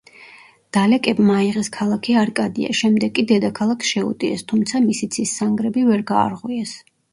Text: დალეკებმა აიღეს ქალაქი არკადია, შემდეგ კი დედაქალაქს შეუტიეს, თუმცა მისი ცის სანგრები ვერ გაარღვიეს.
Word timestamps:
დალეკებმა 0.77 1.35
აიღეს 1.41 1.69
ქალაქი 1.75 2.15
არკადია, 2.21 2.71
შემდეგ 2.81 3.13
კი 3.21 3.27
დედაქალაქს 3.33 3.93
შეუტიეს, 3.93 4.47
თუმცა 4.55 4.85
მისი 4.89 5.13
ცის 5.19 5.37
სანგრები 5.43 5.87
ვერ 5.93 6.05
გაარღვიეს. 6.15 6.77